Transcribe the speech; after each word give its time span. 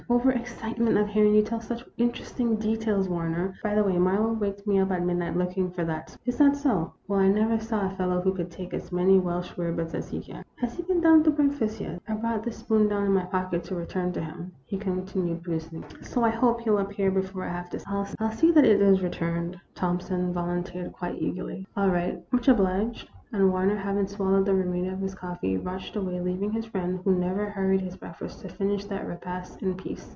"Over 0.11 0.31
excitement 0.31 0.97
at 0.97 1.07
hearing 1.07 1.35
you 1.35 1.41
tell 1.41 1.61
such 1.61 1.85
inter 1.97 2.23
esting 2.25 2.59
details, 2.59 3.07
Warner. 3.07 3.55
By 3.63 3.75
the 3.75 3.83
way, 3.85 3.97
Marlowe 3.97 4.33
waked 4.33 4.67
me 4.67 4.77
up 4.79 4.91
at 4.91 5.05
midnight 5.05 5.37
looking 5.37 5.71
for 5.71 5.85
that 5.85 6.09
spoon."" 6.09 6.21
Is 6.25 6.37
that 6.37 6.57
so?" 6.57 6.91
Well, 7.07 7.19
I 7.21 7.29
never 7.29 7.57
saw 7.57 7.85
a 7.87 7.95
fellow 7.95 8.19
who 8.19 8.33
could 8.33 8.51
take 8.51 8.73
as 8.73 8.91
many 8.91 9.17
Welsh 9.19 9.53
rarebits 9.57 9.93
as 9.93 10.09
he 10.09 10.19
can. 10.19 10.43
Has 10.57 10.73
he 10.75 10.83
been 10.83 10.99
down 10.99 11.23
to 11.23 11.31
breakfast 11.31 11.79
yet? 11.79 12.01
I 12.09 12.15
brought 12.15 12.43
this 12.43 12.57
spoon 12.57 12.89
down 12.89 13.05
in 13.05 13.13
my 13.13 13.23
pocket 13.23 13.63
to 13.65 13.75
return 13.75 14.11
to 14.13 14.21
him," 14.21 14.51
he 14.65 14.77
con 14.77 14.97
THE 14.97 14.97
ROMANCE 14.97 15.15
OF 15.15 15.15
A 15.15 15.19
SPOON. 15.21 15.23
197 15.23 15.39
tinued, 15.39 15.43
producing 15.43 16.01
it" 16.01 16.05
So 16.11 16.23
I 16.25 16.29
hope 16.29 16.59
he 16.61 16.69
'11 16.69 16.91
appear 16.91 17.11
be 17.11 17.21
fore 17.21 17.45
I 17.45 17.49
have 17.49 17.69
to 17.69 17.79
skip."" 17.79 17.91
I 17.93 17.95
'11 18.25 18.31
see 18.37 18.51
that 18.51 18.65
it 18.65 18.81
is 18.81 19.01
returned," 19.01 19.57
Thompson 19.75 20.33
volun 20.33 20.65
teered, 20.65 20.91
quite 20.91 21.21
eagerly." 21.21 21.65
All 21.77 21.89
right; 21.89 22.21
much 22.33 22.49
obliged." 22.49 23.09
And 23.33 23.49
Warner, 23.49 23.77
having 23.77 24.07
swallowed 24.07 24.45
the 24.45 24.53
remainder 24.53 24.91
of 24.91 24.99
his 24.99 25.15
coffee, 25.15 25.55
rushed 25.55 25.95
away, 25.95 26.19
leaving 26.19 26.51
his 26.51 26.65
friend, 26.65 26.99
who 27.05 27.15
never 27.15 27.45
hurried 27.49 27.79
his 27.79 27.95
breakfast, 27.95 28.41
to 28.41 28.49
finish 28.49 28.83
that 28.87 29.07
repast 29.07 29.61
in 29.61 29.75
peace. 29.75 30.09